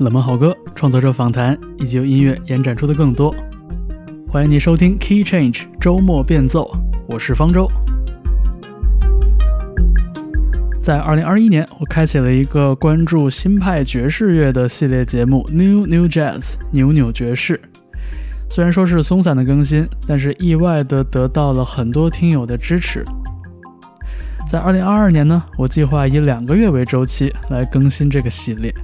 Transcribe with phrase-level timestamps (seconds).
[0.00, 3.34] 冷门好歌、创作者访谈，以及由音乐延展出的更多。
[4.30, 6.74] 欢迎你收听 Key Change 周末变奏，
[7.06, 7.70] 我是方舟。
[10.82, 17.60] 在2021年，我开启了一个关注新派爵士乐的系列节目 New New Jazz 扭扭爵士。
[18.48, 23.04] 虽然说是松散的更新，但是意外的得到了很多听友的支持。
[24.48, 28.74] 在2022年呢，我计划以两个月为周期来更新这个系列。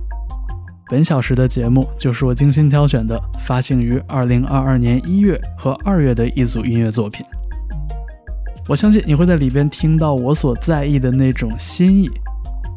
[0.88, 7.26] 本小时的节目就是我精心挑选的，发行于2022年1月和2月的一组音乐作品。
[8.68, 12.08] 我相信你会在里边听到我所在意的那种新意，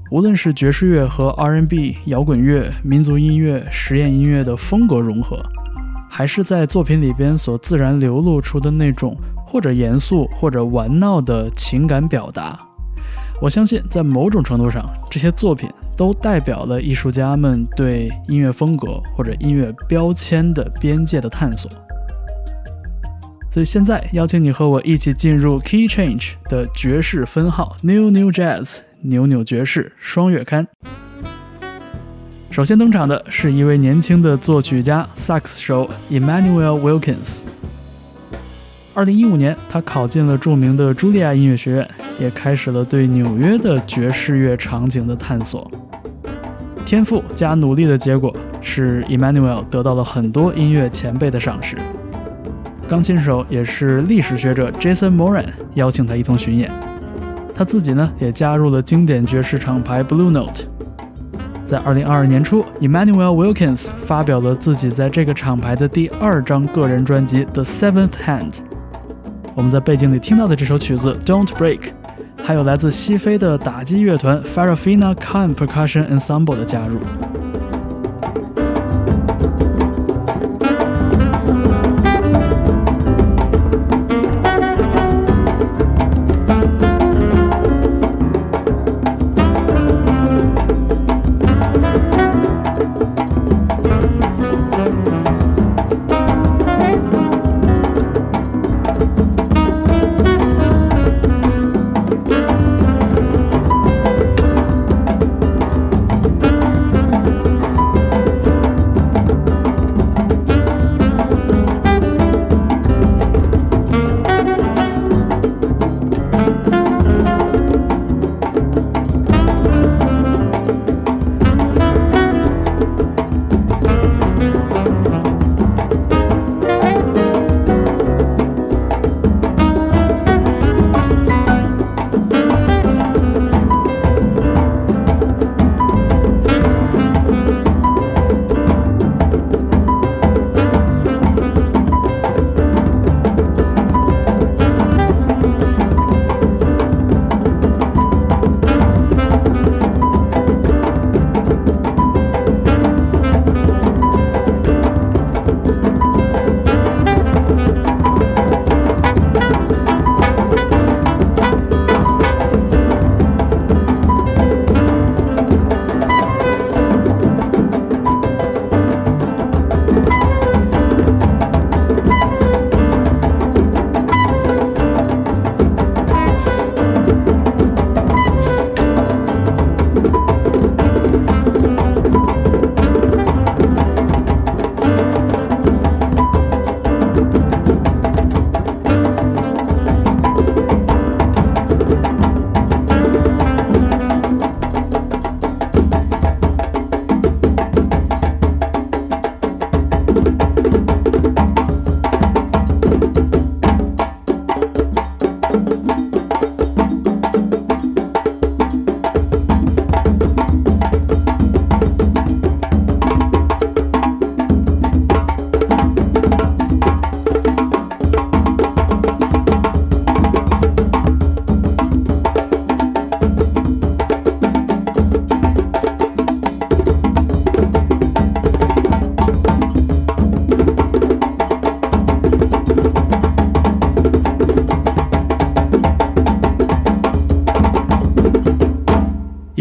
[0.10, 5.40] 无论是爵士乐和 R&B、摇滚乐、民族音乐、实验音乐的风格融合。
[6.10, 12.60] 还是在作品里边所自然流露出的那种，或者严肃，或者玩闹的情感表达。
[13.40, 21.70] 我相信，在某种程度上，这些作品都代表了艺术家们对音乐风格或者音乐标签的边界的探索。
[23.52, 30.66] 所以现在邀请你和我一起进入 Key Change 的爵士分号 New New Jazz 扭扭爵士双月刊。
[32.50, 37.42] 首先登场的是一位年轻的作曲家、萨克斯手 Emmanuel Wilkins。
[38.94, 41.90] 二零一五年，他考进了著名的茱莉亚音乐学院，
[42.22, 45.70] 也开始了对纽约的爵士乐场景的探索。
[46.86, 51.78] 天赋加努力的结果是 Emmanuel 得到了很多音乐前辈的赏识。
[52.88, 56.72] 钢琴手也是历史学者 Jason Moran 邀请他一同巡演，
[57.54, 60.64] 他自己呢也加入了经典爵士厂牌 Blue Note。
[61.68, 68.52] 在二零二二年初，Emmanuel Wilkins 发表了自己在这个厂牌的第二张个人专辑《The Seventh Hand》。
[69.54, 71.80] 我们在背景里听到的这首曲子《Don't Break》，
[72.50, 76.98] 还有来自西非的打击乐团 Farafina Khan Percussion Ensemble 的加入。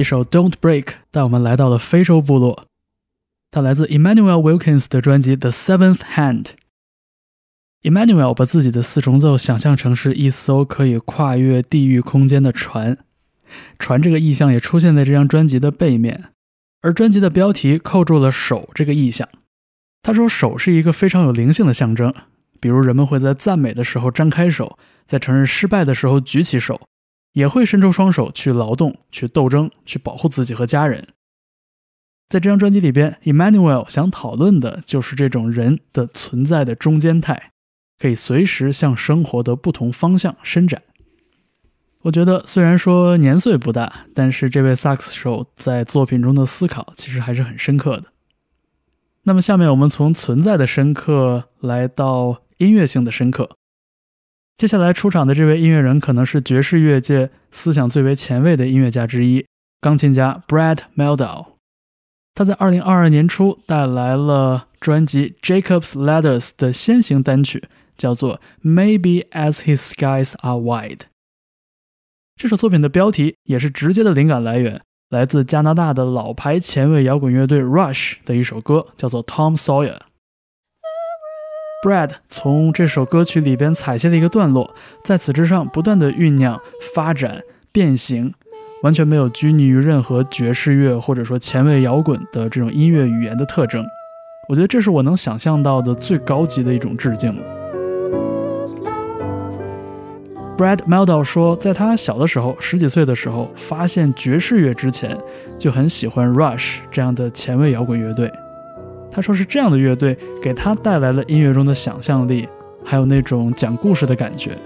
[0.09, 2.65] 首《Don't Break》带我们来到了非洲部落，
[3.51, 6.45] 它来自 Emmanuel Wilkins 的专辑《The Seventh Hand》。
[7.83, 12.97] Emmanuel 把自己的四重奏想象成是一艘可以跨越地域空间的船，
[13.79, 16.31] 船这个意象也出现在这张专辑的背面。
[16.81, 19.29] 而专辑的标题扣住了手这个意象。
[20.03, 22.15] 他说，手是一个非常有灵性的象征，
[22.59, 26.81] 比如人们会在赞美的时候张开手，在承认失败的时候举起手，
[27.33, 31.07] 也会伸出双手去劳动、去斗争、去保护自己和家人。
[32.29, 37.51] 在这张专辑里边，Emmanuel 想讨论的就是这种人的存在的中间态，
[37.99, 40.83] 可以随时向生活的不同方向伸展。
[42.03, 48.05] 我觉得虽然说年岁不大，但是这位萨克斯手在作品中的思考其实还是很深刻的。
[49.23, 53.58] 那么下面我们从存在的深刻来到音乐性的深刻。
[54.59, 59.47] 接下来出场的这位音乐人可能是爵士乐界思想最为前卫的音乐家之一——
[59.81, 61.51] 钢琴家 Brad meldau。
[62.35, 67.63] 他在二零二二年初带来了专辑《Jacob's Ladders》的先行单曲，
[67.97, 70.97] 叫做《Maybe as His Skies Are Wide》。
[72.35, 79.99] 这首作品的标题也是直接的灵感来源，来自加拿大的老牌前卫摇滚乐队 Rush 的一首歌，叫做《Tom Sawyer》。
[81.85, 86.61] Brad 从这首歌曲里边采撷了一个段落，在此之上不断的酝酿、
[86.95, 87.41] 发展、
[87.71, 88.35] 变形。
[88.83, 93.85] 完全没有拘泥于任何爵士乐或者说前卫摇滚的这种音乐语言的特征，
[94.49, 97.43] 我觉得这是我能想象到的最高级的一种致敬了。
[100.57, 105.19] Brad Mehldau 说，在他小的时候，十几岁的时候，发现爵士乐之前，
[105.59, 108.33] 就很喜欢 Rush 这样的前卫摇滚乐队。
[109.19, 112.49] 他说是这样的乐队给他带来了音乐中的想象力，
[112.85, 114.57] 还有那种讲故事的感觉。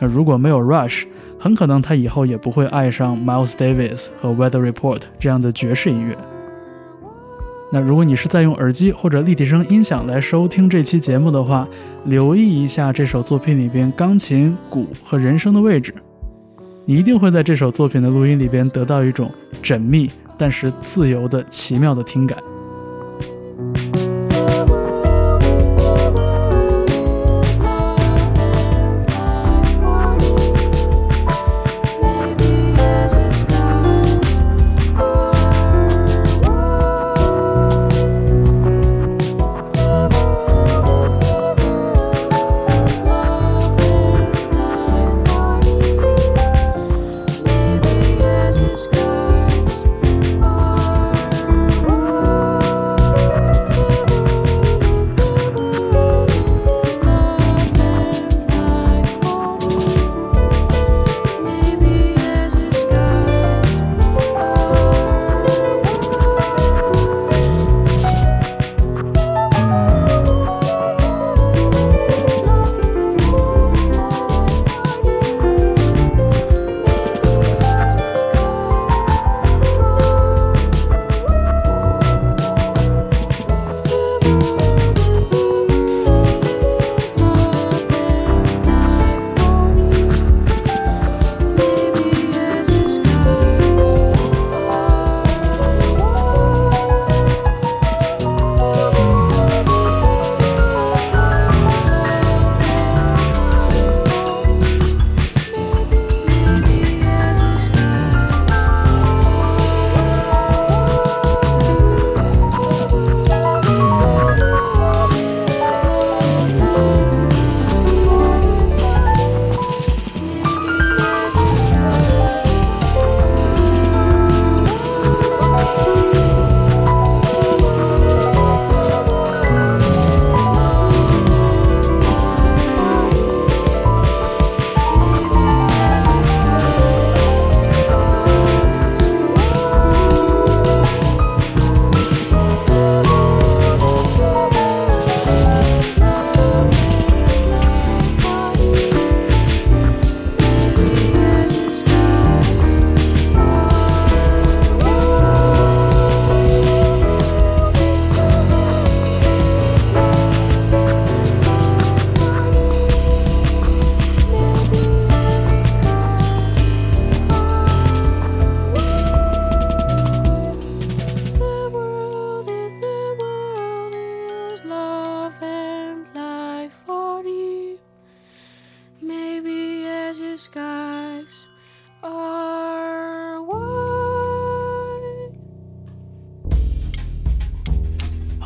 [0.00, 1.04] 那如果没有 Rush，
[1.38, 6.18] 很可能他以后也不会爱上 Miles Davis 和 Weather Report 这样的爵士音乐。
[7.70, 11.68] 那如果你是在用耳机或者立体声音响来收听这期节目的话，
[12.06, 15.94] 留意一下这首作品里边钢琴、鼓和人声的位置，
[16.86, 19.30] 你一定会在这首作品的录音里边得到一种
[19.62, 22.36] 缜密但是自由的奇妙的听感。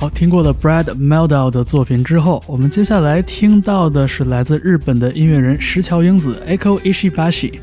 [0.01, 7.61] 好，听过了 Brad Meldau 的作品之后，我们接下来听到的是来自日本的音乐人石桥英子 Echo Ishibashi。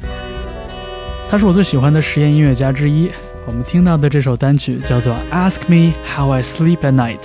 [1.27, 3.09] 他是我最喜欢的实验音乐家之一。
[3.47, 7.21] 我们听到的这首单曲叫做《Ask Me How I Sleep at Night》。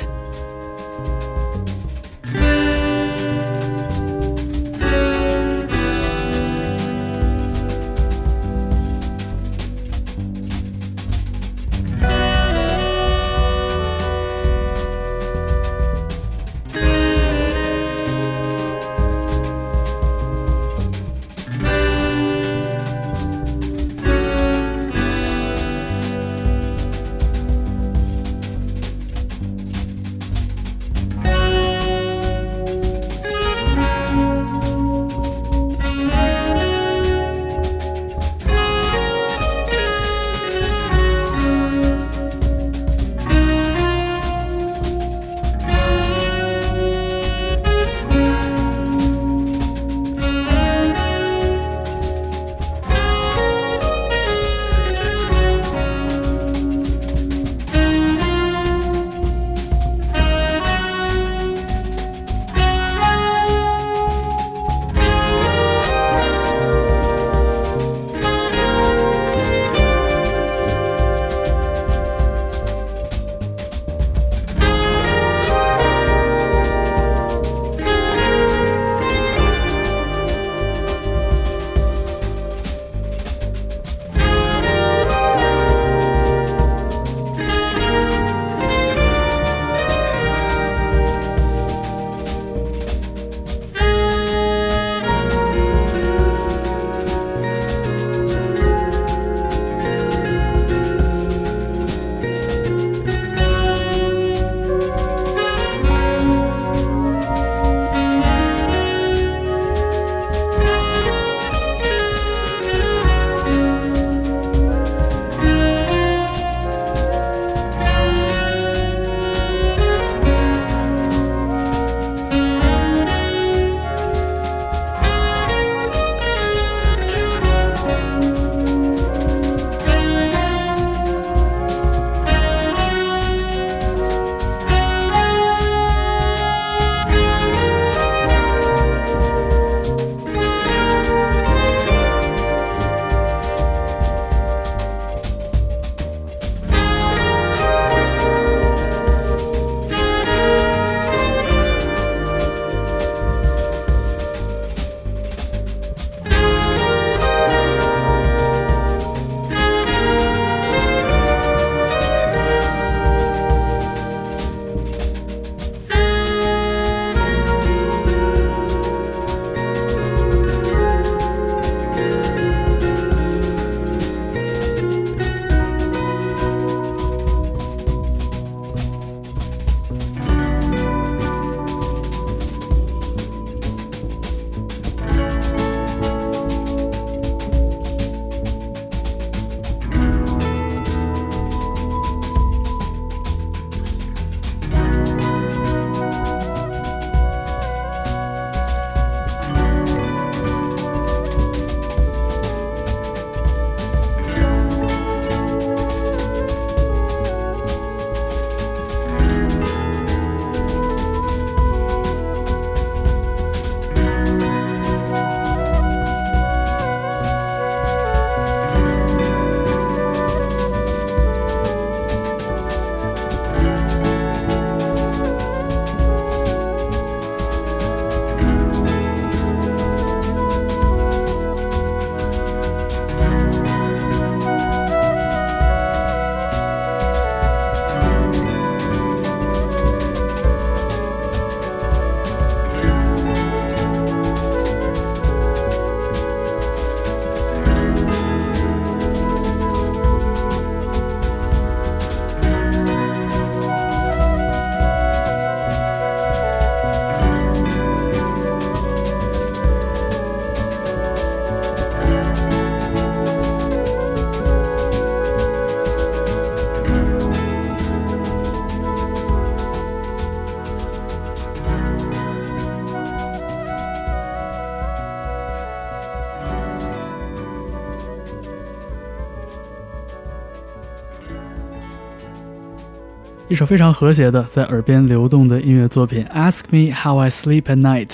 [283.66, 288.06] 非常和谐的在耳边流动的音乐作品《Ask Me How I Sleep at Night》，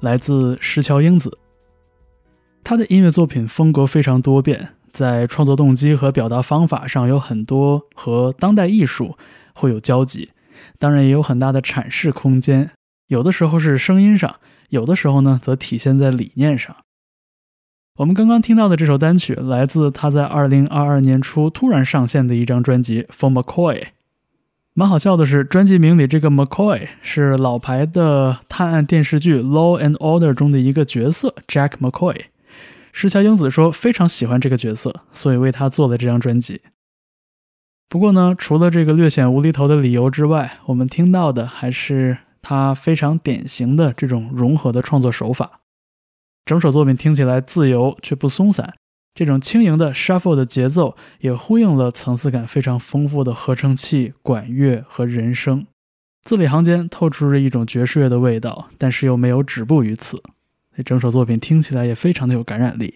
[0.00, 1.38] 来自石桥英子。
[2.64, 9.16] 他的音乐作品风格非常多变，在创作动机和表达方法上有很多和当代艺术
[9.54, 10.30] 会有交集，
[10.78, 12.70] 当然也有很大的阐释空间。
[13.06, 14.36] 有的时候是声音上，
[14.70, 16.74] 有的时候呢则体现在理念上。
[17.96, 23.74] 我们刚刚听到的这首单曲来自他在2022年初突然上线的一张专辑《For McCoy》。
[24.78, 32.26] 蛮好笑的是，专辑名里这个 McCoy 是老牌的探案电视剧《Law and Order》中的一个角色 Jack McCoy。
[32.92, 36.62] 石桥英子说非常喜欢这个角色，所以为他做了这张专辑。
[37.88, 45.58] 不过呢，除了这个略显无厘头的理由之外，我们听到的还是他非常典型的这种融合的创作手法。
[46.44, 48.74] 整首作品听起来自由却不松散。
[49.18, 55.66] 这种轻盈的 shuffle 的节奏也呼应了层次感非常丰富的合成器、管乐和人声，
[56.22, 60.22] 字里行间透出着一种爵士乐的味道，但是又没有止步于此。
[60.76, 62.94] 这整首作品听起来也非常的有感染力。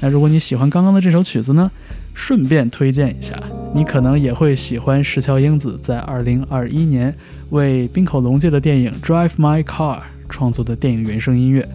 [0.00, 1.70] 那如果你喜欢刚刚的这首曲子呢，
[2.12, 3.40] 顺便推荐一下，
[3.72, 7.16] 你可能也会喜欢石桥英子在2021年
[7.50, 11.68] 为冰口龙介的电影《Drive My Car》创作的电影原声音乐。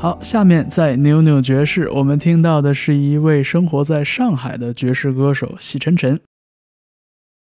[0.00, 6.18] 好，下面在扭扭爵士，我们听到的是一位生活在上海的爵士歌手喜晨晨。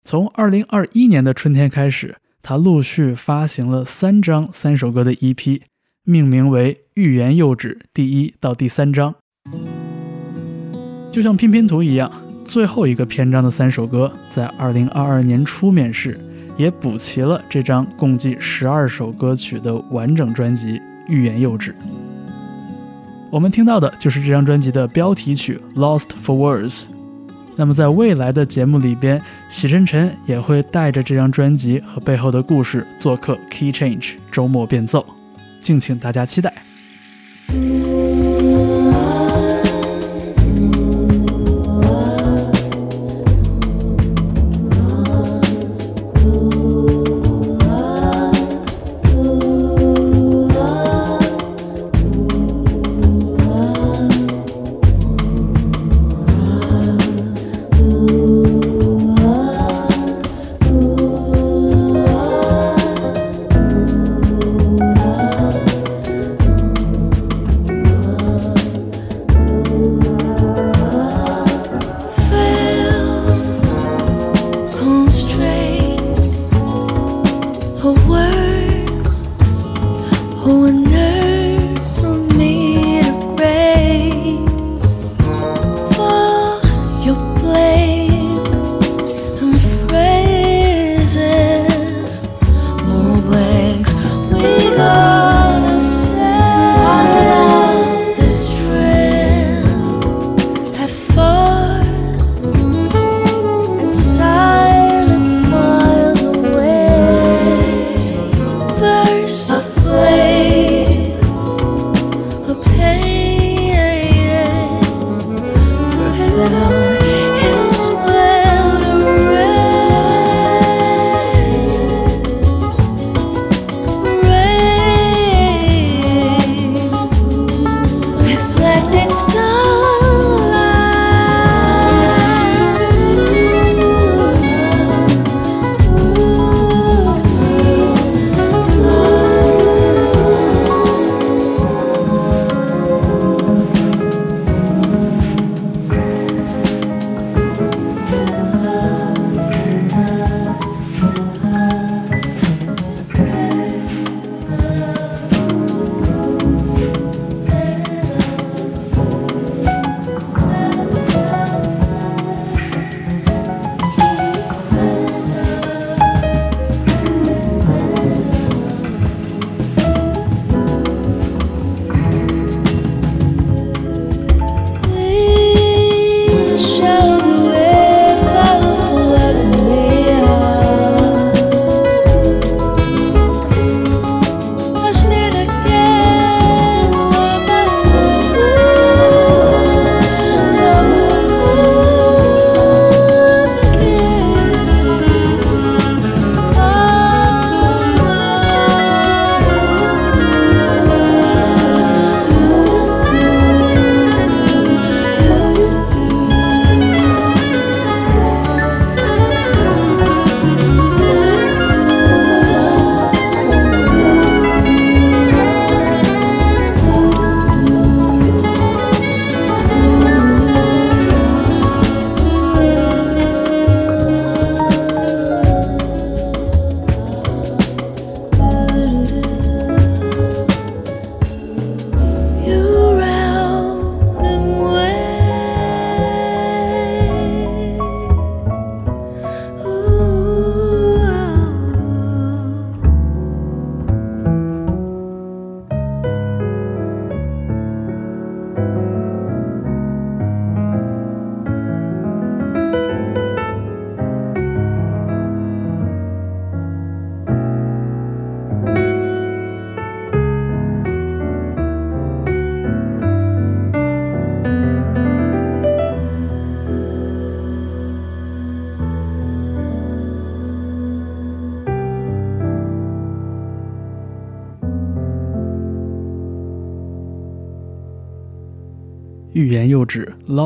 [0.03, 5.63] 从二零二一年的春天开始，他陆续发行了三张三首歌的 EP，
[6.05, 9.13] 命名为《欲言又止》第一到第三章。
[11.11, 12.09] 就像拼拼图一样，
[12.45, 16.17] 最后一个篇章的三首歌在二零二二年初面世，
[16.57, 21.73] 也补齐了这张共计十二首歌曲的完整专辑《欲言又止》。
[23.35, 26.83] 我们听到的就是这张专辑的标题曲《Lost for Words》。
[27.57, 35.05] 那么，在未来的节目里边，喜晨晨也会带着这张专辑和背后的故事做客 Key Change 周末变奏，
[35.59, 36.53] 敬请大家期待。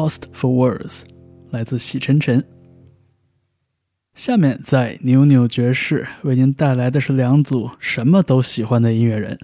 [0.09, 1.03] ，Lost for Words，
[1.51, 2.43] 来自喜晨晨。
[4.15, 9.37] 下面在扭扭爵士为您带来的是两组什么都喜欢的音乐人。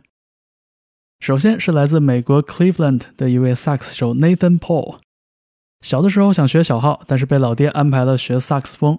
[1.19, 4.97] 首先是来自美国 Cleveland 的一位萨克斯手 Nathan Paul。
[5.81, 8.97] 小的时候想学小号，但是被老爹安排了学萨克斯风。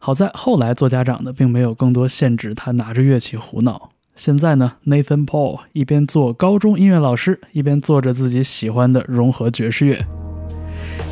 [0.00, 3.90] 好在后来做家长的并没有更多限制他拿着乐器胡闹。
[4.14, 10.04] 现在呢，Nathan Paul 一边做高中音乐老师，一边做着自己喜欢的融合爵士乐。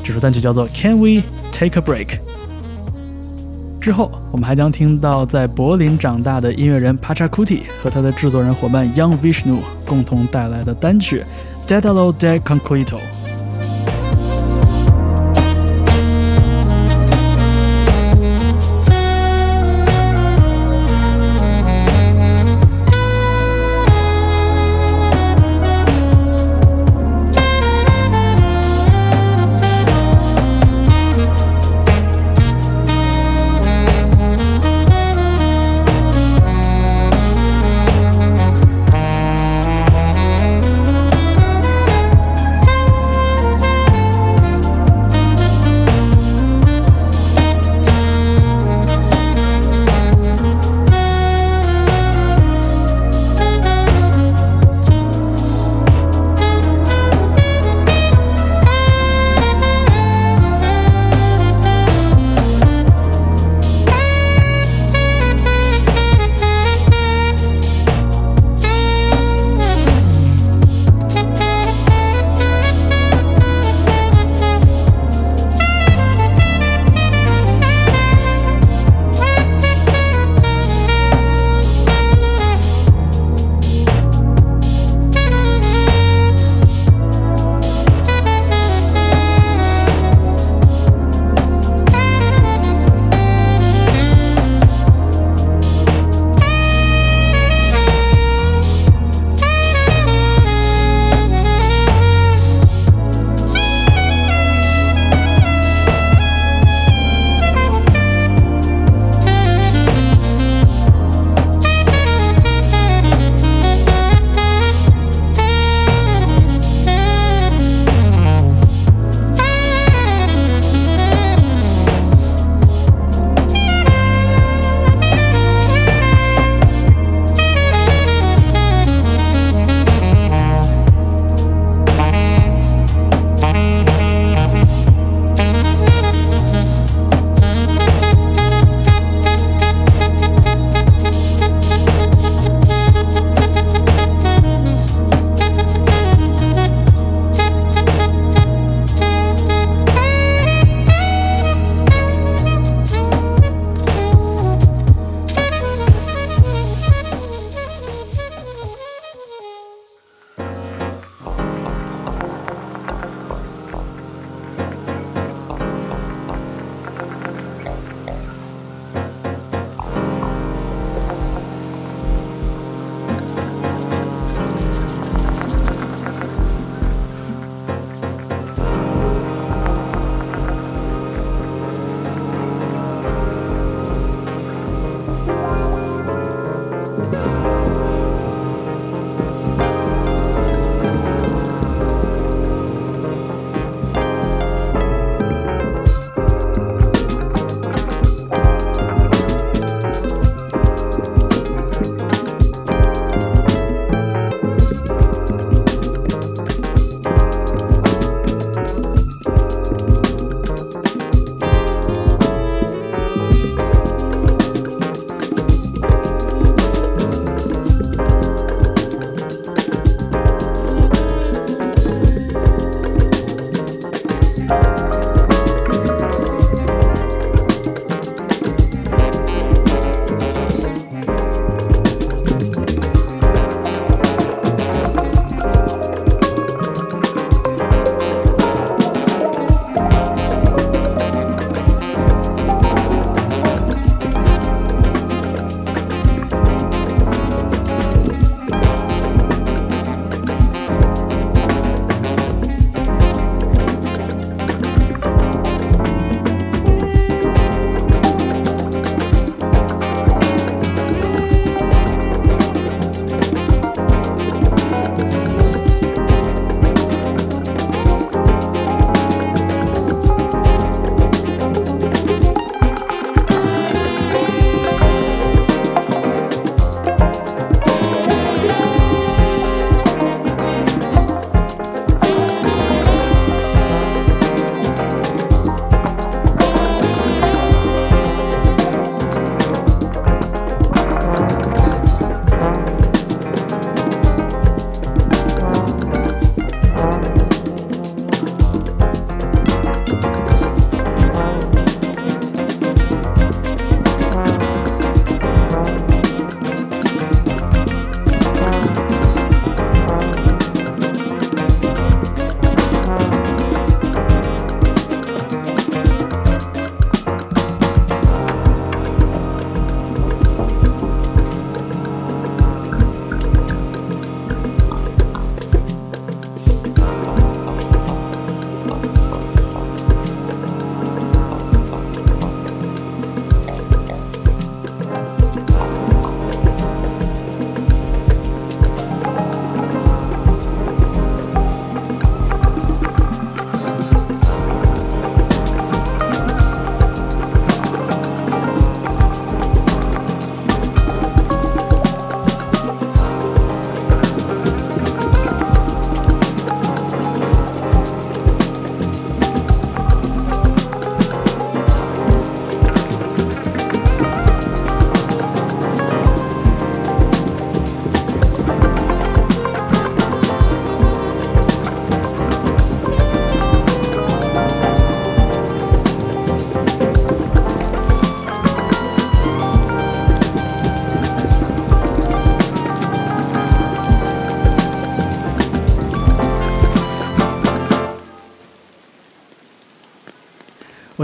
[0.07, 2.07] 这首单曲叫做《Can We Take a Break》。
[3.81, 11.25] 之后，我们还将听到在柏林长大的音乐人 Pachakuti 和他的制作人伙伴 Young Vishnu 共同带来的单曲
[11.69, 12.99] 《Dedalo de Concreto》。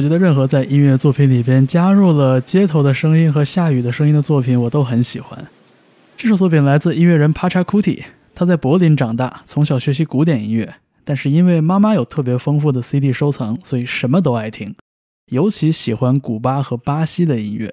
[0.02, 5.46] 觉得任何在音乐作品里边加入了街头的声音和下雨的声音的作品，我都很喜欢。
[6.16, 8.02] 这首作品来自音乐人帕查库蒂，
[8.34, 14.74] 他在柏林长大，从小学习古典音乐，但是因为妈妈有特别丰富的 CD 收藏，所以什么都爱听，
[15.30, 17.72] 尤其喜欢古巴和巴西的音乐。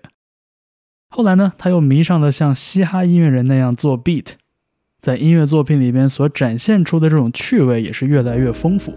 [1.09, 4.33] 后来呢，他又迷上了像嘻哈音乐人那样做 beat，
[5.01, 8.93] 在音乐作品里边所展现出的这种趣味也是越来越丰富。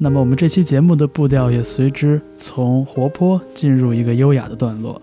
[0.00, 5.02] 那么我们这期节目的步调也随之从活泼进入一个优雅的段落。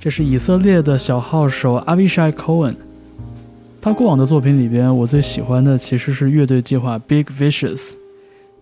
[0.00, 2.76] 这是以色列的小号手 Avishai Cohen，
[3.82, 7.96] 他过往的作品里边，我最喜欢的其实是乐队计划 Big Vicious，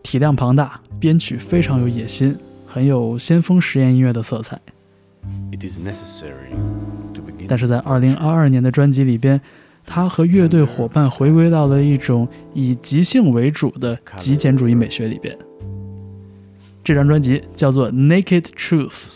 [0.03, 4.61] 体量庞大，编曲非常有野心，很有先锋实验音乐的色彩。
[7.47, 9.41] 但是在2022年的专辑里边。
[9.95, 15.37] 他和乐队伙伴回归到了一种以即兴为主的极简主义美学里边。
[16.83, 19.09] 这张专辑叫做《Naked Truth》，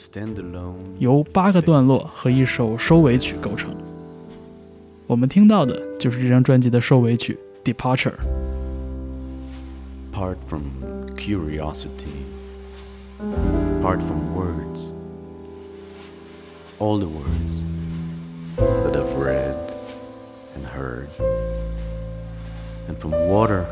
[0.99, 3.75] 由八个段落和一首收尾曲构成。
[5.07, 7.39] 我们听到的就是这张专辑的收尾曲
[7.73, 8.13] 《Departure》。
[10.47, 10.65] From
[11.17, 12.21] curiosity,
[13.81, 14.93] from words,
[16.79, 17.65] all the words
[18.59, 19.66] that I've read.
[20.57, 21.11] And heard,
[22.89, 23.69] and from water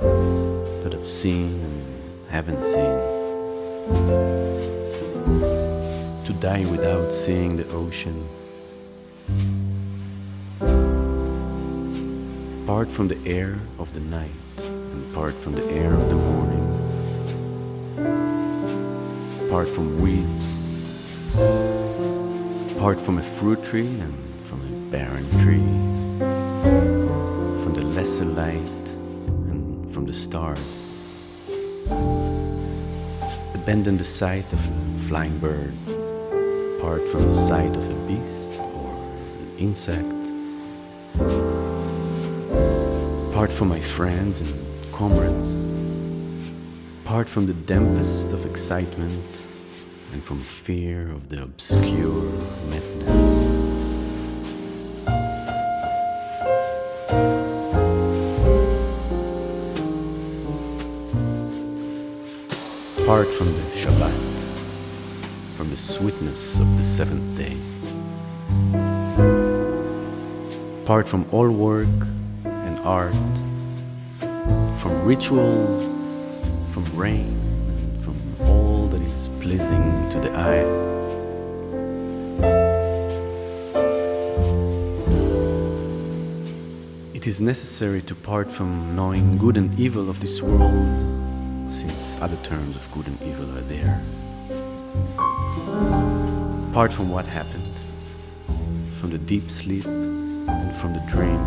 [0.82, 2.98] that I've seen and haven't seen.
[6.26, 8.28] To die without seeing the ocean.
[12.66, 16.64] Part from the air of the night and part from the air of the morning.
[19.48, 20.46] Part from weeds,
[22.78, 25.93] part from a fruit tree and from a barren tree
[28.04, 28.88] lesser light
[29.48, 30.80] and from the stars.
[33.54, 35.72] Abandon the sight of a flying bird,
[36.82, 38.90] part from the sight of a beast or
[39.40, 40.22] an insect,
[43.32, 44.52] part from my friends and
[44.92, 45.54] comrades,
[47.06, 49.30] part from the dampest of excitement
[50.12, 52.24] and from fear of the obscure
[52.68, 53.33] madness.
[63.14, 64.44] Apart from the Shabbat,
[65.56, 67.56] from the sweetness of the seventh day.
[70.82, 71.96] Apart from all work
[72.44, 73.14] and art,
[74.80, 75.84] from rituals,
[76.72, 77.38] from rain,
[78.02, 78.16] from
[78.48, 80.66] all that is pleasing to the eye.
[87.14, 91.13] It is necessary to part from knowing good and evil of this world
[91.74, 94.00] since other terms of good and evil are there.
[96.70, 97.74] Apart from what happened,
[99.00, 101.42] from the deep sleep and from the dream,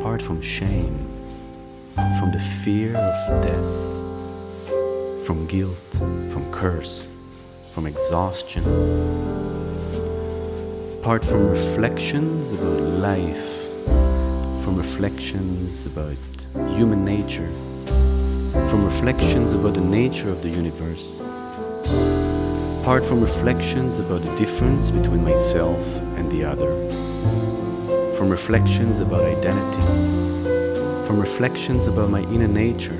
[0.00, 0.98] apart from shame,
[2.18, 3.70] from the fear of death,
[5.24, 5.92] from guilt,
[6.32, 7.08] from curse,
[7.72, 8.64] from exhaustion,
[10.98, 13.50] apart from reflections about life,
[14.64, 16.18] from reflections about
[16.74, 17.48] human nature
[18.68, 21.18] from reflections about the nature of the universe,
[22.80, 25.80] apart from reflections about the difference between myself
[26.18, 26.70] and the other,
[28.18, 29.82] from reflections about identity,
[31.06, 32.98] from reflections about my inner nature,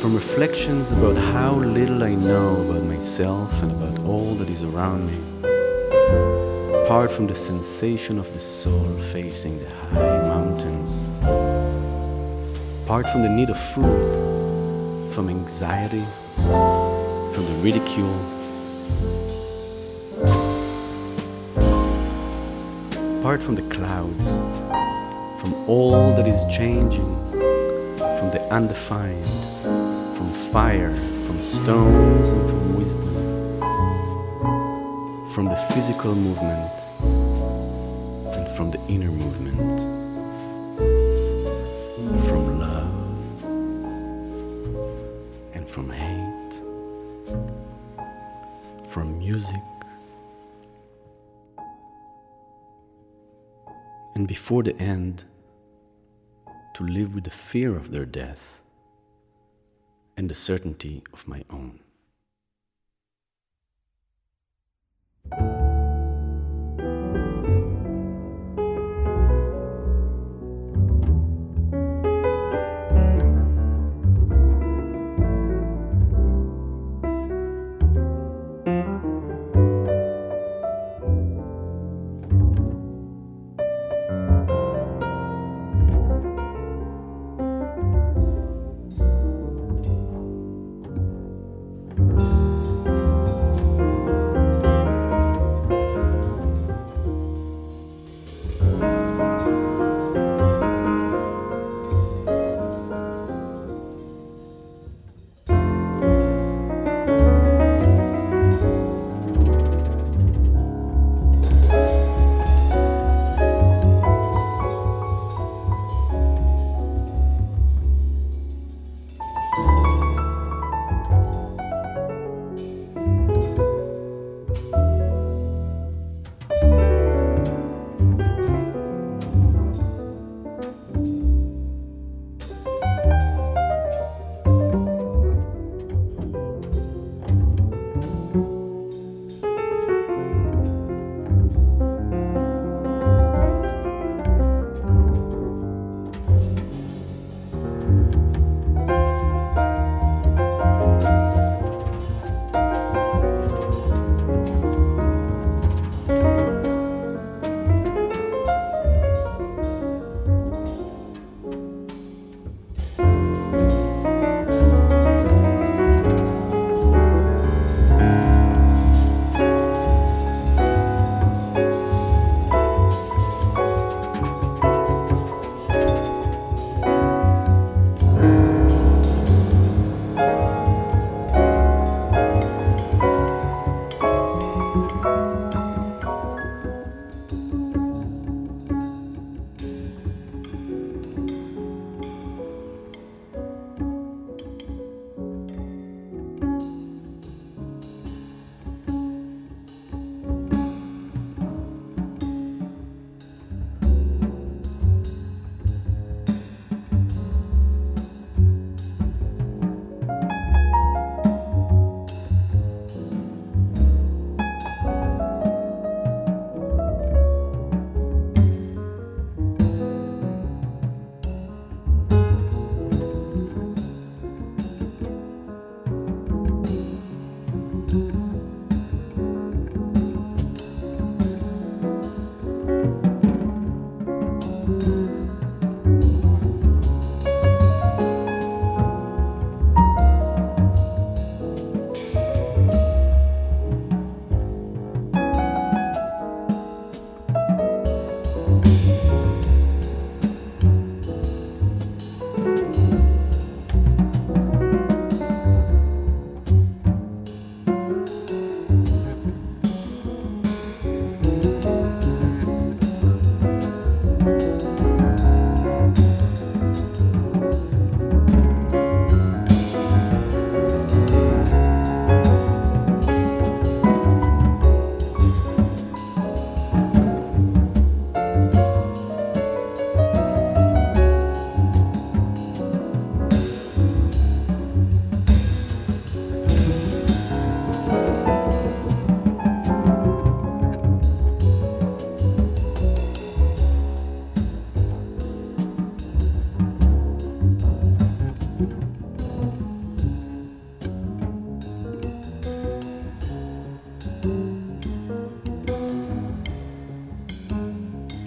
[0.00, 5.06] from reflections about how little I know about myself and about all that is around
[5.06, 5.18] me,
[6.82, 11.04] apart from the sensation of the soul facing the high mountains,
[12.84, 14.25] apart from the need of food
[15.16, 18.14] from anxiety, from the ridicule.
[23.20, 24.28] Apart from the clouds,
[25.40, 29.24] from all that is changing, from the undefined,
[30.18, 30.94] from fire,
[31.26, 33.14] from stones, and from wisdom,
[35.30, 36.70] from the physical movement,
[38.36, 39.85] and from the inner movement.
[49.36, 49.62] Music.
[54.14, 55.24] And before the end,
[56.74, 58.62] to live with the fear of their death
[60.16, 61.80] and the certainty of my own.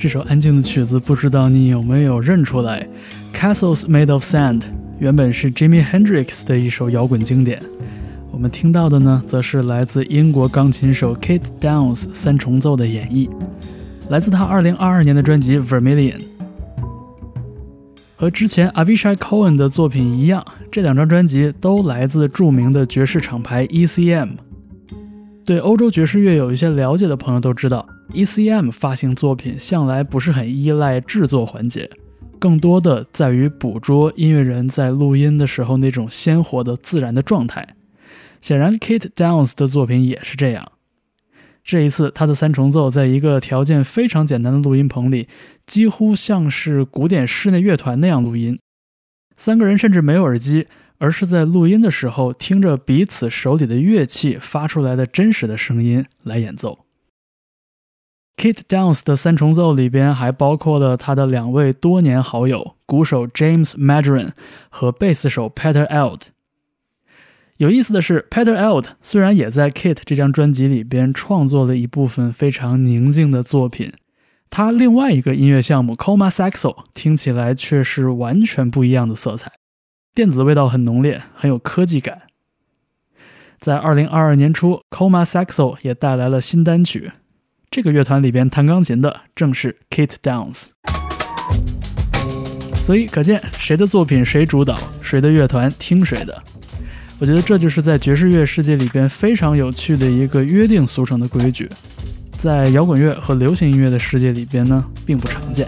[0.09, 2.85] 首安静的曲子，不知道你有没有认出来
[3.31, 4.63] ？Castles Made of Sand
[4.97, 7.61] 原本是 Jimi Hendrix 的一首摇滚经典。
[8.31, 13.29] 我们听到的呢，则是来自英国钢琴手 Kate Downs 三重奏的演绎，
[14.09, 16.21] 来自他2022年的专辑 Vermilion。
[18.15, 24.31] 和之前 Avishai Cohen 的作品一样，这两张专辑都来自著名的爵士厂牌 ECM。
[25.45, 27.85] 对欧洲爵士乐有一些了解的朋友都知道。
[28.13, 31.89] ECM 发行作品向来不是很依赖制作环节，
[32.39, 37.75] 更多的在于捕捉音乐人在录音的时候那种鲜活的自然的状态。
[38.41, 40.71] 显然，Kate Downs 的作品也是这样。
[41.63, 45.27] 这一次，他的三重奏在一个条件非常简单的录音棚里，
[45.67, 48.57] 几乎像是古典室内乐团那样录音。
[49.37, 50.65] 三个人甚至没有耳机，
[50.97, 56.88] 而是在录音的时候听着彼此手里的乐器发出来的真实的声音来演奏。
[58.39, 64.29] Kate Downs 的三重奏里边还包括了他的两位多年好友，鼓手 James Madron
[64.69, 66.21] 和贝斯手 Peter Eld。
[67.57, 73.91] 有意思的是，Peter Eld 虽然也在 Kate 这张专辑里边创作了一部分非常宁静的作品，
[74.49, 79.51] 他另外一个音乐项目 Coma Saxo 听起来却是完全不一样的色彩，
[80.15, 82.21] 电子味道很浓烈，很有科技感。
[83.59, 87.11] 在2022年初，Coma Saxo 也带来了新单曲。
[87.71, 90.69] 这个乐团里边弹钢琴的正是 Kate Downs，
[92.73, 96.41] 所以可见谁的作品谁主导，谁的乐团听谁的。
[97.19, 101.69] 我觉得这就是在爵士乐世界里边非常有趣的一个约定俗成的规矩，
[102.39, 105.67] 在摇滚乐和流行音乐的世界里边呢，并不常见。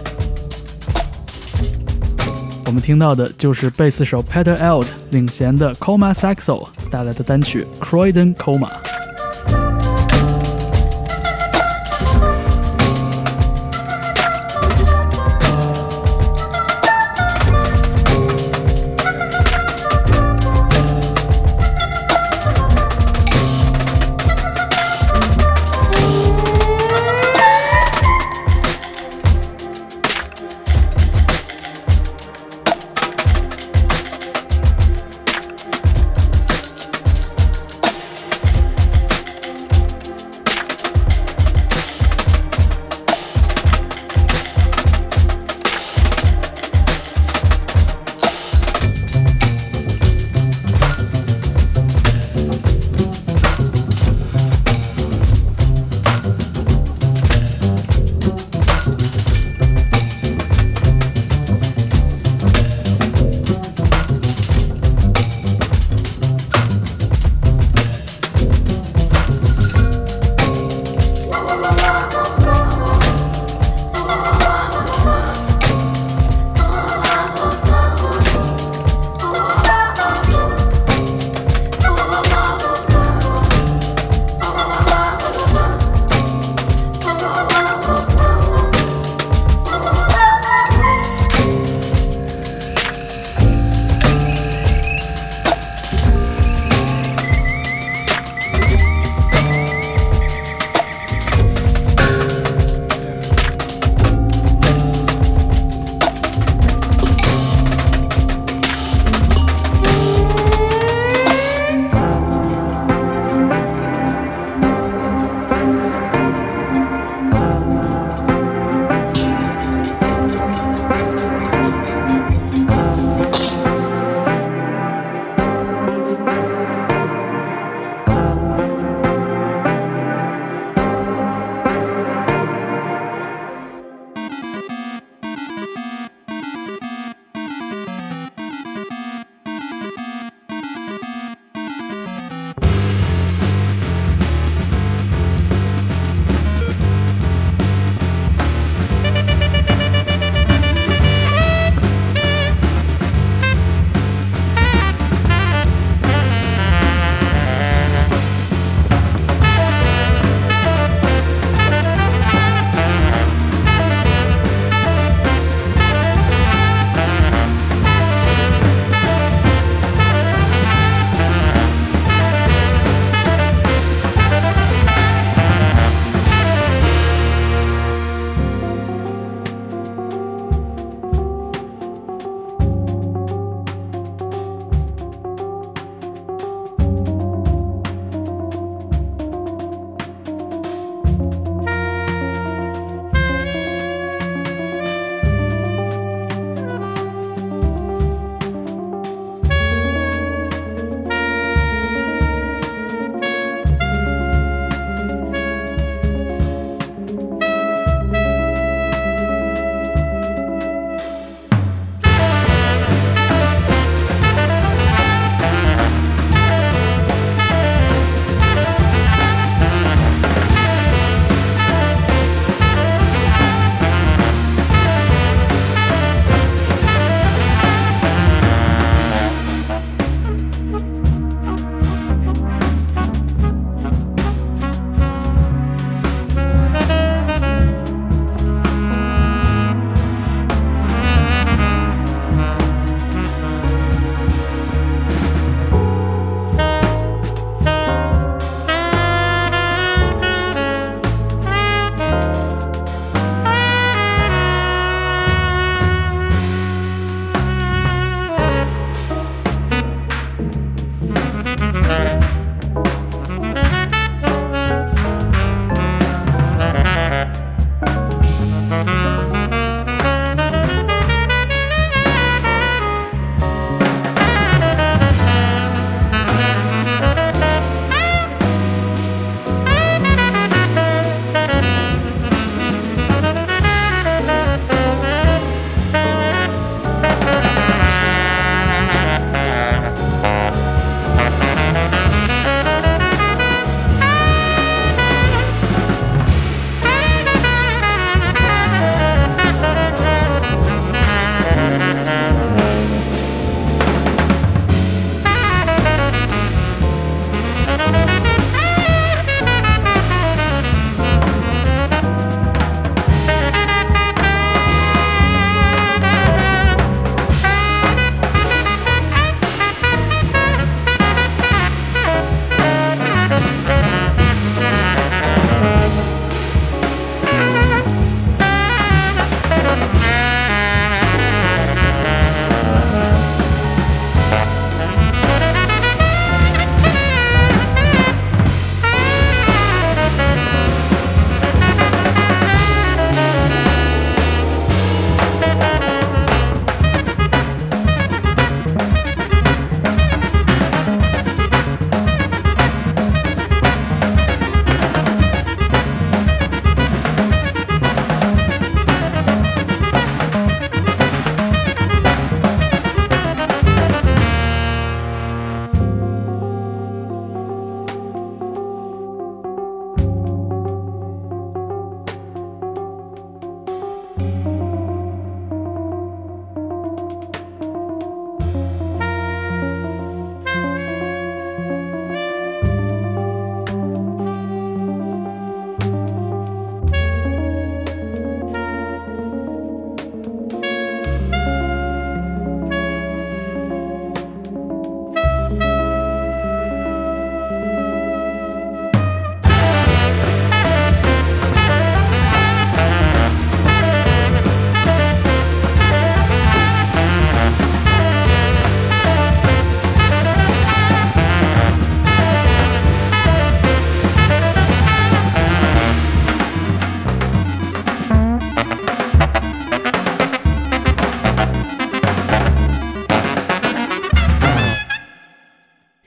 [2.66, 8.70] 我们听到的就是贝斯手 Peter Eld 领衔的 Coma Saxo 带来的单曲 Croydon Coma。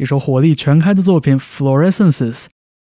[0.05, 2.43] 一首火力全开的作品《Fluorescences》，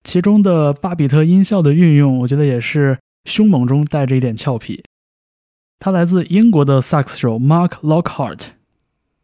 [0.03, 4.83] 其中的巴比特音效的运用，我觉得也是凶猛中带着一点俏皮。
[5.79, 8.49] 他来自英国的萨克斯手 Mark Lockhart。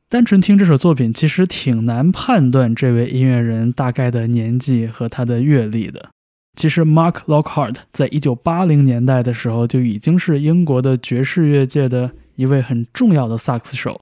[0.09, 6.09] 单纯听这首作品，其实挺难判断这位音乐人大概的年纪和他的阅历的。
[6.55, 14.01] 其实，Mark Lockhart 在一九八零年代的时候就已经是英国的爵士乐界的一位很重要的萨克斯手。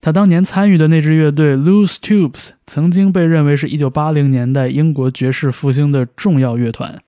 [0.00, 6.98] 他当年参与的那支乐队 Loose Tubes 曾经被认为是一九八零年代英国爵士复兴的重要乐团。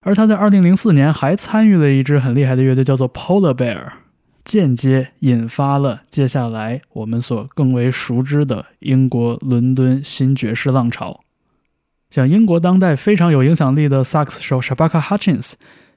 [0.00, 3.92] 而他在二零零四年还参与了一支很厉害的乐队，叫做 Polar Bear。
[4.44, 11.20] 间接引发了接下来我们所更为熟知的英国伦敦新爵士浪潮。
[12.10, 15.52] 像英国当代非常有影响力的萨克斯手 Shabaka Hutchins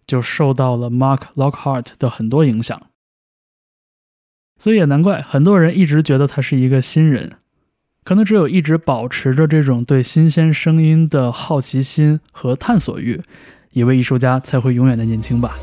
[0.05, 2.79] 就受到了 Mark Lockhart 的很多影响，
[4.57, 7.31] 所以也难怪很多人一直觉得他是一个新人。
[8.03, 13.19] 可能只有一直保持着这种对新鲜声音的好奇心和探索欲，
[13.71, 15.57] 一位艺术家才会永远的年轻吧。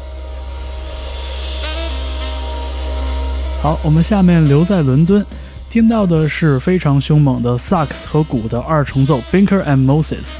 [3.63, 5.25] 好，我们下面留在伦敦，
[5.71, 10.39] 听到的是非常凶猛的萨克斯和鼓的二重奏 Binker and Moses。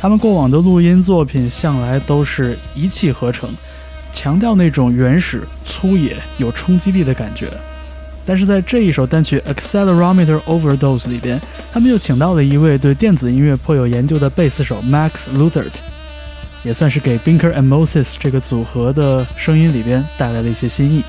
[0.00, 3.50] 他们过往的录音作品向来都是一气呵成，
[4.16, 7.52] 强调那种原始、粗野、有冲击力的感觉。
[8.24, 11.38] 但是在这一首单曲 Accelerometer Overdose 里边，
[11.70, 15.74] 他们又请到了一位对电子音乐颇有研究的贝斯手 Max Luthert，
[16.64, 21.04] 也算是给 Binker and Moses 这个组合的声音里边带来了一些新意。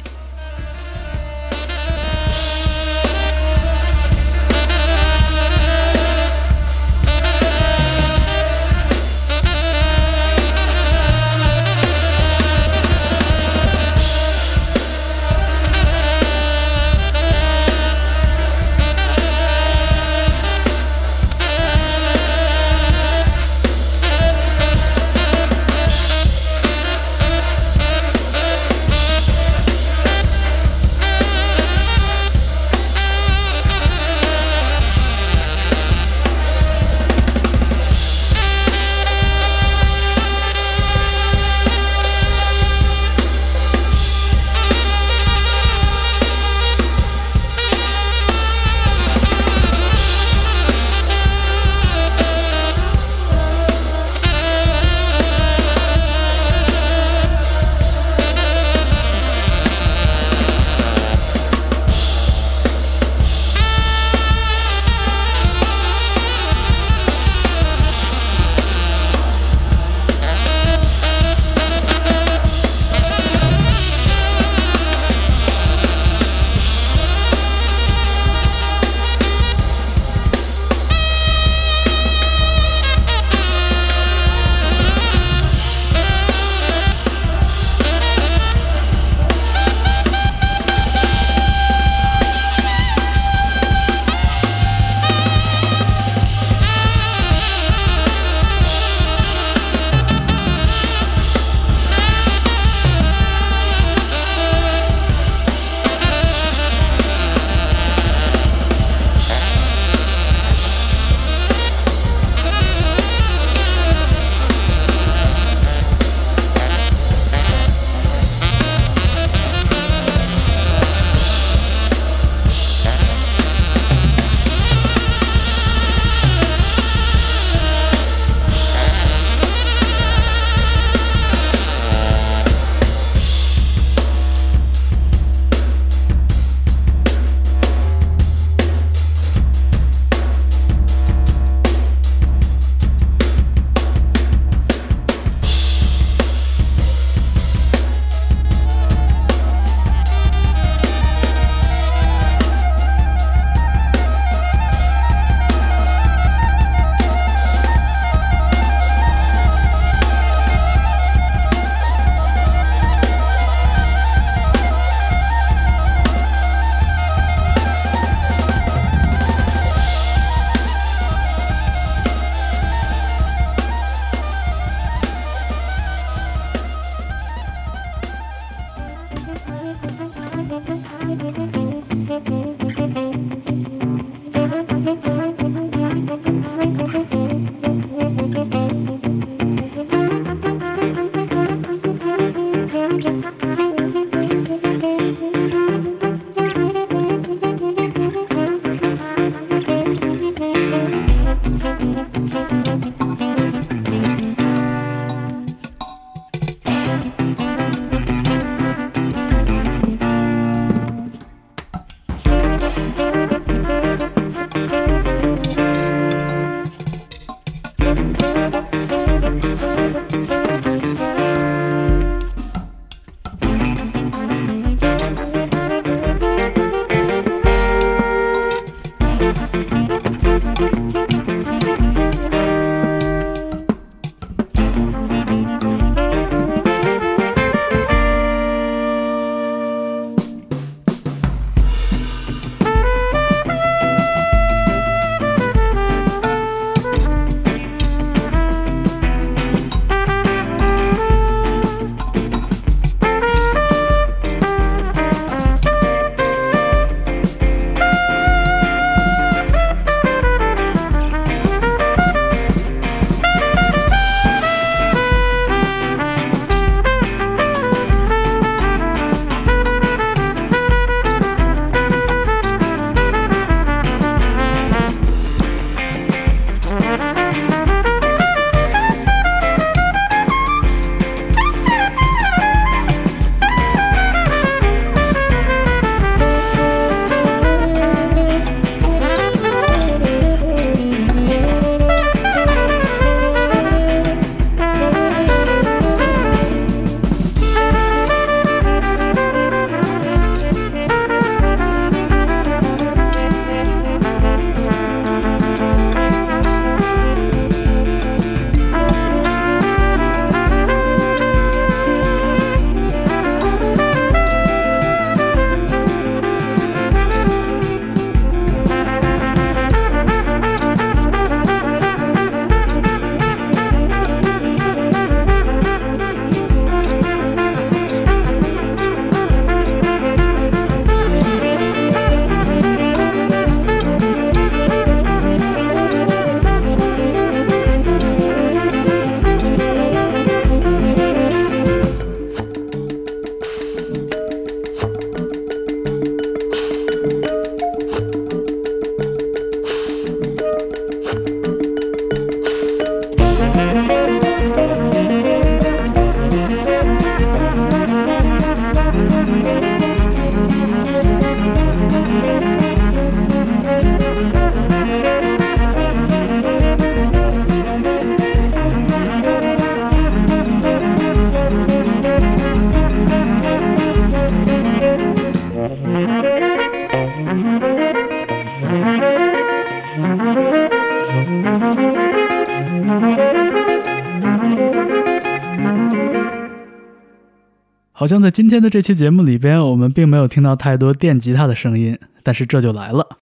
[388.08, 393.18] 好像在今天的这期节目里边，我们并没有听到太多电吉他的声音，但是这就来了。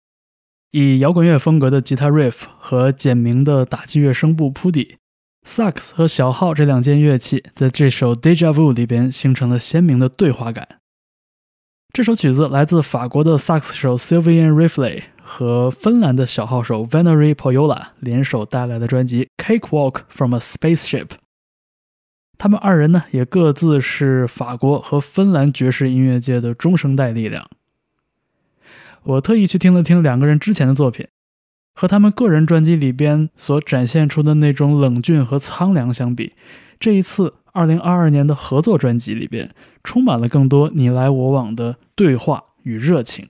[0.72, 4.96] 以摇滚乐风格的吉他 riff 和简明的打击乐声部铺底，
[5.46, 10.68] 萨克斯和小号这两件乐器在这首 Deja Vu 里边形成了鲜明的对话感。
[11.94, 21.12] 这首曲子来自法国的萨克斯手 Sylvian Rifley 和芬兰的小号手 Veneri Poyola 联手带来的专辑 Cakewalk from a Spaceship。
[22.36, 27.48] 他们二人呢，也各自是法国和芬兰爵士音乐界的中生代力量。
[29.04, 31.06] 我特意去听了听两个人之前的作品，
[31.74, 36.32] 和他们个人专辑里边所展现出的那种冷峻和苍凉相比，
[36.80, 39.50] 这一次2022年的合作专辑里边，
[39.82, 43.28] 充满了更多你来我往的对话与热情。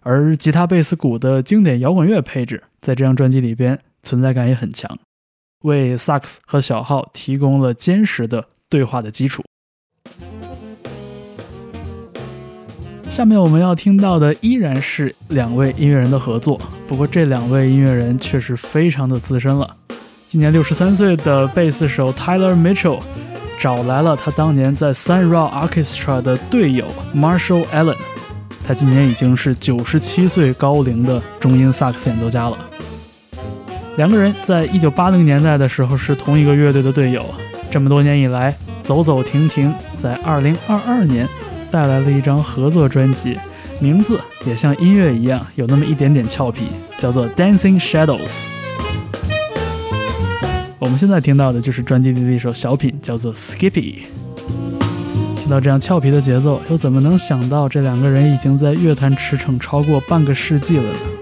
[0.00, 4.98] 而吉他、贝斯、鼓的经典摇滚乐配置，在这张专辑里边存在感也很强。
[5.64, 9.42] 为萨克斯和小号提供了坚实的对话的基础。
[13.08, 19.76] 下面我们要听到的依然是两位音乐人的合作，不过这两位音乐人却是非常的资深了。
[20.26, 23.00] 今年六十三岁的贝斯手 Tyler Mitchell
[23.60, 27.96] 找来了他当年在 Sun Ra Orchestra 的队友 Marshall Allen，
[28.66, 32.58] 他今年已经是九十七岁高龄的中音萨克斯演奏家了。
[33.96, 37.24] 两个人在一九八零年代的时候是同一个乐队的队友，
[37.70, 41.28] 这么多年以来走走停停，在二零二二年
[41.70, 43.38] 带来了一张合作专辑，
[43.78, 46.62] 名字也像音乐一样有那么一点点俏皮，
[46.98, 48.18] 叫做《Dancing Shadows》。
[50.80, 53.70] 我们现在听到的就是专辑里的一首小品，叫做《Skippy》。
[55.36, 61.13] 听到这样俏皮的节奏，又怎么能想到这两个人已经在乐坛驰骋超过半个世纪了呢？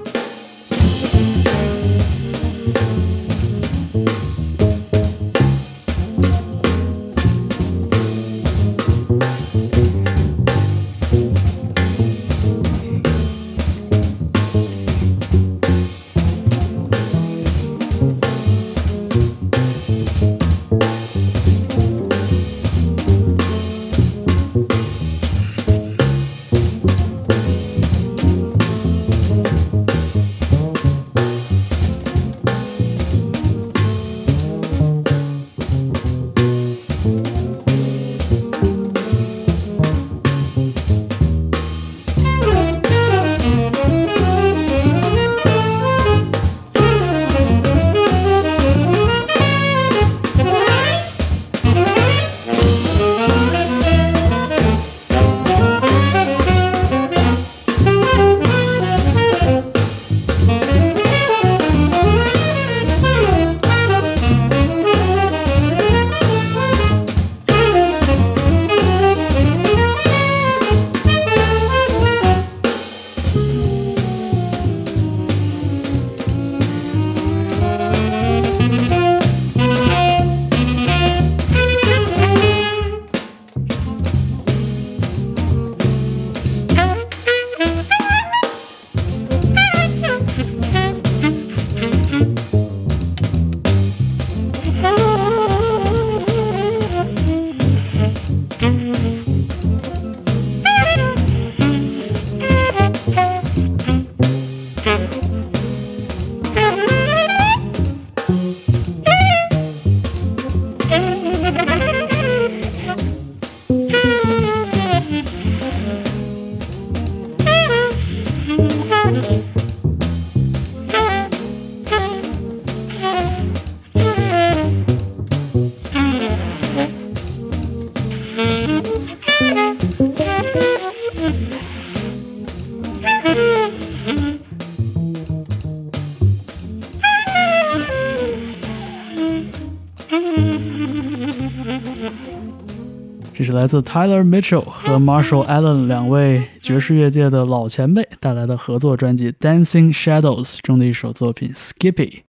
[143.62, 152.22] 来自 Tyler Mitchell 和 Marshall Allen 两位爵士乐界的老前辈带来的合作专辑《Dancing Shadows》中的一首作品《Skippy》。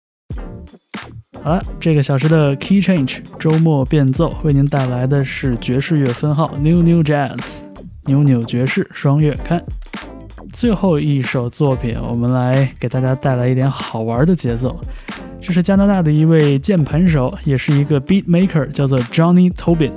[1.43, 7.61] 好了，这个小时的 Key Change 周末变奏为您带来的是爵士乐分号 New New Jazz
[8.05, 9.65] 扭扭爵士双月刊。
[10.53, 14.79] 最后一首作品，我们来给大家带来一点好玩的节奏。
[15.41, 19.93] 这是加拿大的一位键盘手，也是一个 beat maker，叫做 Johnny Tobin。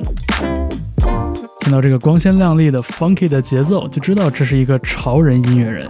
[1.66, 5.90] 听到这个光鲜亮丽的 funky 的节奏，就知道这是一个潮人音乐人。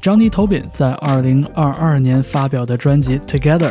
[0.00, 3.68] Johnny Tobin 在2022年发表的专辑《Together》，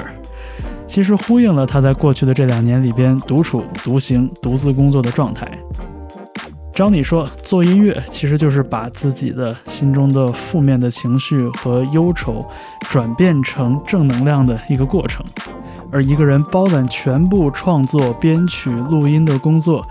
[0.86, 5.50] 其实呼应了他在过去的这两年里边独处、独行、独自工作的状态。
[6.76, 12.46] Johnny 说做音乐，其实就是把自己的心中的负面的情绪和忧愁，
[12.82, 15.26] 转变成正能量的一个过程。
[15.92, 19.84] 而一个人包揽全部创作、编曲、录音的工作，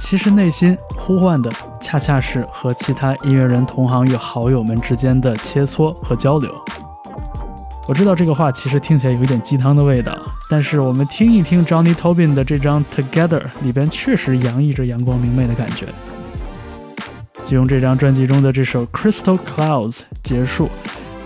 [0.00, 6.50] 其实内心呼唤的，恰恰是和其他音乐人同行与好友们之间的切磋和交流。
[7.86, 10.16] 我知道这个话其实听起来有一点鸡汤的味道，
[10.48, 15.86] 但是我们听一听 Johnny Tobin 的这张《Together》里边，确实洋溢着阳光明媚的感觉。
[17.44, 20.68] 就用这张专辑中的这首《Crystal Clouds》结束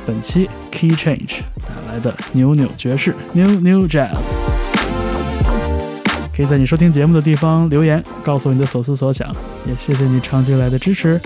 [0.07, 4.74] 本期 Key Change 带来的扭扭爵士 New New Jazz。
[6.37, 9.33] 可以在你收听节目的地方留言，告诉你的所思所想，
[9.69, 11.21] 也谢谢你长久以来的支持。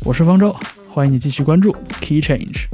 [0.00, 0.54] 我是方舟，
[0.90, 2.66] 欢迎你继续关注 Key Change。